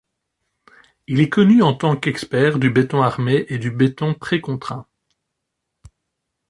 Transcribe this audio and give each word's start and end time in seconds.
Il 1.05 1.19
est 1.19 1.29
connu 1.29 1.61
en 1.61 1.75
tant 1.75 1.95
qu'expert 1.95 2.57
du 2.57 2.71
béton 2.71 3.03
armé 3.03 3.45
et 3.49 3.59
du 3.59 3.69
béton 3.69 4.15
précontraint. 4.15 4.87